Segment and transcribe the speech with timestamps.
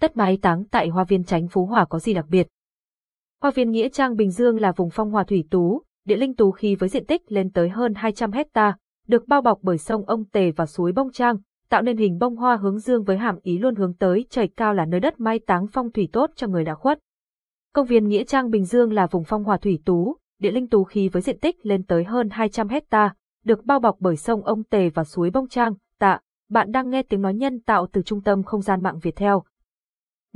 [0.00, 2.46] Tất mái táng tại Hoa viên Chánh Phú Hòa có gì đặc biệt?
[3.42, 6.50] Hoa viên Nghĩa Trang Bình Dương là vùng phong hòa thủy tú, địa linh tú
[6.50, 8.76] khí với diện tích lên tới hơn 200 hecta,
[9.08, 11.36] được bao bọc bởi sông Ông Tề và suối Bông Trang,
[11.68, 14.74] tạo nên hình bông hoa hướng dương với hàm ý luôn hướng tới trời cao
[14.74, 16.98] là nơi đất mai táng phong thủy tốt cho người đã khuất.
[17.74, 20.84] Công viên Nghĩa Trang Bình Dương là vùng phong hòa thủy tú, địa linh tú
[20.84, 24.64] khí với diện tích lên tới hơn 200 hecta, được bao bọc bởi sông Ông
[24.64, 26.20] Tề và suối Bông Trang, tạ.
[26.50, 29.42] Bạn đang nghe tiếng nói nhân tạo từ trung tâm không gian mạng Việt Theo.